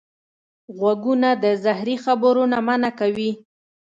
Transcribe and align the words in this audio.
غوږونه 0.77 1.29
د 1.43 1.45
زهري 1.63 1.95
خبرو 2.05 2.43
نه 2.53 2.59
منع 2.67 2.91
کوي 2.99 3.31